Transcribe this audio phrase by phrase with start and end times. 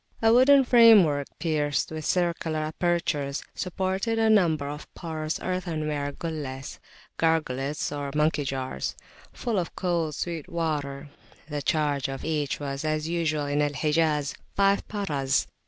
[0.19, 6.79] A wooden framework, pierced with circular apertures, supported a number of porous earthenware gullehs
[7.19, 8.95] (gargoulettes, or monkey jars)
[9.31, 11.09] full of cold, sweet water;
[11.49, 15.45] the charge for each was, as usual in Al Hijaz, five paras.